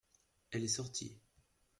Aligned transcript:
Elle 0.49 0.63
est 0.63 0.67
sortie. 0.67 1.15